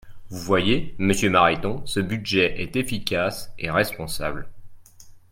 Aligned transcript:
Vous 0.29 0.39
voyez, 0.39 0.95
monsieur 0.97 1.29
Mariton, 1.29 1.85
ce 1.85 1.99
budget 1.99 2.59
est 2.59 2.75
efficace 2.75 3.51
et 3.59 3.69
responsable. 3.69 4.49